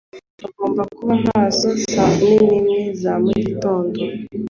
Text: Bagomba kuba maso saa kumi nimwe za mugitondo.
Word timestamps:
Bagomba 0.43 0.81
kuba 0.95 1.13
maso 1.27 1.67
saa 1.91 2.11
kumi 2.17 2.37
nimwe 2.51 2.79
za 3.01 3.13
mugitondo. 3.23 3.99